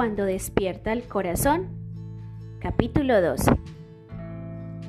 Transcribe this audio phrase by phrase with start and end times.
[0.00, 1.68] Cuando despierta el corazón.
[2.58, 3.52] Capítulo 12.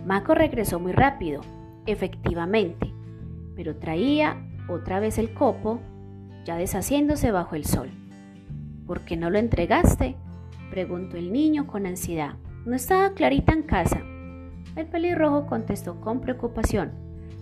[0.05, 1.41] Maco regresó muy rápido,
[1.86, 2.94] efectivamente,
[3.54, 5.82] pero traía otra vez el copo,
[6.46, 7.89] ya deshaciéndose bajo el sol.
[8.88, 10.16] ¿Por qué no lo entregaste?
[10.70, 12.36] preguntó el niño con ansiedad.
[12.66, 14.00] No estaba Clarita en casa.
[14.78, 16.93] El pelirrojo contestó con preocupación.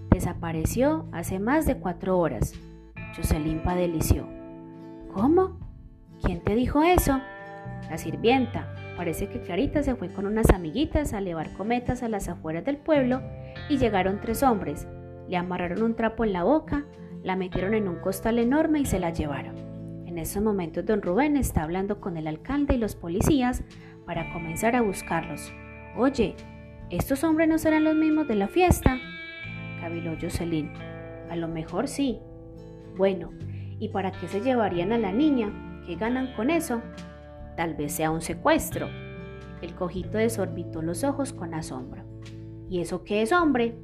[0.09, 2.51] Desapareció hace más de cuatro horas.
[3.15, 4.27] Jocelyn padelició.
[5.13, 5.59] ¿Cómo?
[6.23, 7.21] ¿Quién te dijo eso?
[7.89, 8.73] La sirvienta.
[8.95, 12.77] Parece que Clarita se fue con unas amiguitas a llevar cometas a las afueras del
[12.77, 13.21] pueblo
[13.69, 14.87] y llegaron tres hombres.
[15.27, 16.85] Le amarraron un trapo en la boca,
[17.23, 19.55] la metieron en un costal enorme y se la llevaron.
[20.05, 23.63] En esos momentos don Rubén está hablando con el alcalde y los policías
[24.05, 25.51] para comenzar a buscarlos.
[25.95, 26.35] Oye,
[26.89, 28.97] ¿estos hombres no serán los mismos de la fiesta?
[29.79, 30.71] caviló Jocelyn.
[31.29, 32.19] A lo mejor sí.
[32.97, 33.31] Bueno,
[33.79, 35.83] ¿y para qué se llevarían a la niña?
[35.85, 36.81] ¿Qué ganan con eso?
[37.59, 38.87] Tal vez sea un secuestro.
[39.61, 42.05] El cojito desorbitó los ojos con asombro.
[42.69, 43.75] ¿Y eso qué es, hombre?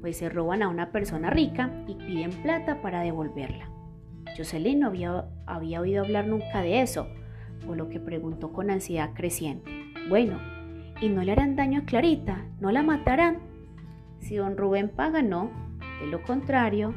[0.00, 3.68] Pues se roban a una persona rica y piden plata para devolverla.
[4.36, 7.08] Jocelyn no había, había oído hablar nunca de eso,
[7.66, 9.72] por lo que preguntó con ansiedad creciente.
[10.08, 10.38] Bueno,
[11.00, 12.46] ¿y no le harán daño a Clarita?
[12.60, 13.38] ¿No la matarán?
[14.20, 15.50] Si don Rubén paga, no.
[16.00, 16.94] De lo contrario,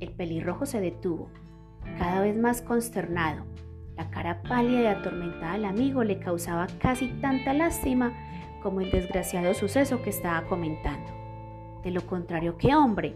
[0.00, 1.30] el pelirrojo se detuvo,
[1.96, 3.44] cada vez más consternado.
[3.96, 8.12] La cara pálida y atormentada del amigo le causaba casi tanta lástima
[8.62, 11.12] como el desgraciado suceso que estaba comentando.
[11.84, 13.14] De lo contrario, ¿qué hombre?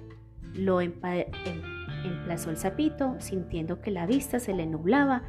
[0.55, 0.93] Lo em-,
[2.05, 5.23] emplazó el sapito, sintiendo que la vista se le nublaba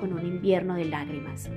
[0.00, 1.50] con un invierno de lágrimas.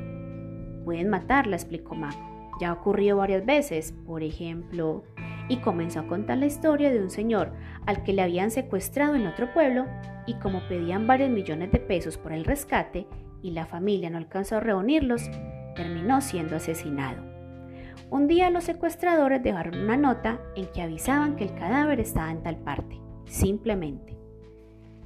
[0.85, 2.57] Pueden matarla, explicó Mago.
[2.59, 5.03] Ya ha ocurrido varias veces, por ejemplo,
[5.47, 7.53] y comenzó a contar la historia de un señor
[7.85, 9.85] al que le habían secuestrado en otro pueblo
[10.27, 13.07] y como pedían varios millones de pesos por el rescate,
[13.41, 15.29] y la familia no alcanzó a reunirlos,
[15.75, 17.23] terminó siendo asesinado.
[18.09, 22.41] Un día los secuestradores dejaron una nota en que avisaban que el cadáver estaba en
[22.41, 24.17] tal parte, simplemente.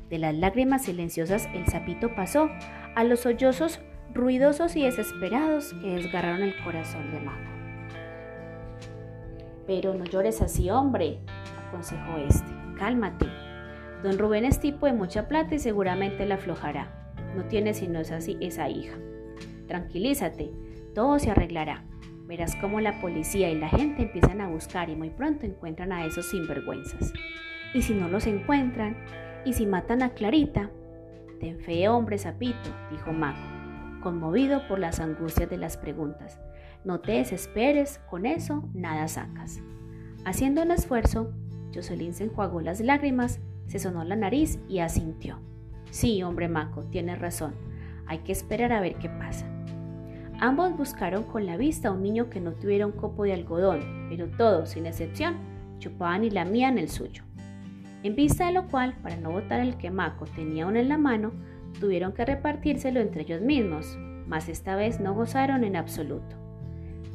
[0.10, 2.50] De las lágrimas silenciosas el sapito pasó
[2.96, 3.82] a los sollozos
[4.14, 7.54] ruidosos y desesperados que desgarraron el corazón de Mago.
[9.68, 11.20] Pero no llores así, hombre,
[11.68, 12.52] aconsejó este.
[12.78, 13.28] Cálmate.
[14.04, 17.03] Don Rubén es tipo de mucha plata y seguramente la aflojará.
[17.36, 18.98] No tiene sino esa hija.
[19.68, 20.52] Tranquilízate,
[20.94, 21.86] todo se arreglará.
[22.28, 26.06] Verás cómo la policía y la gente empiezan a buscar y muy pronto encuentran a
[26.06, 27.12] esos sinvergüenzas.
[27.74, 28.96] Y si no los encuentran,
[29.46, 30.70] y si matan a Clarita,
[31.40, 36.40] ten fe, hombre sapito, dijo Mago, conmovido por las angustias de las preguntas.
[36.86, 39.60] No te desesperes, con eso nada sacas.
[40.26, 41.34] Haciendo un esfuerzo,
[41.74, 45.40] Jocelyn se enjuagó las lágrimas, se sonó la nariz y asintió.
[45.94, 47.54] Sí, hombre Maco, tienes razón.
[48.08, 49.46] Hay que esperar a ver qué pasa.
[50.40, 54.08] Ambos buscaron con la vista a un niño que no tuviera un copo de algodón,
[54.10, 55.36] pero todos, sin excepción,
[55.78, 57.22] chupaban y lamían el suyo.
[58.02, 60.98] En vista de lo cual, para no botar el que Maco tenía uno en la
[60.98, 61.32] mano,
[61.80, 66.36] tuvieron que repartírselo entre ellos mismos, mas esta vez no gozaron en absoluto.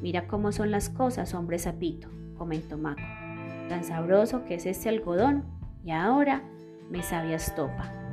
[0.00, 3.02] Mira cómo son las cosas, hombre sapito, comentó Maco.
[3.68, 5.42] Tan sabroso que es este algodón,
[5.84, 6.44] y ahora
[6.92, 8.07] me sabe a estopa.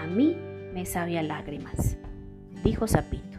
[0.00, 0.34] A mí
[0.72, 1.98] me sabía lágrimas,
[2.64, 3.29] dijo Sapito.